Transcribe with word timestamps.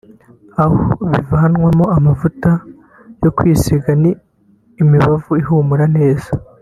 aho 0.59 0.71
bivanwamo 1.11 1.85
amavuta 1.97 2.51
yo 3.23 3.29
kwisiga 3.37 3.89
n’imibavu 4.01 5.31
ihumura 5.41 5.85
neza 5.97 6.31